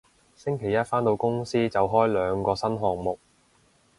[0.35, 3.19] 星期一返到公司就開兩個新項目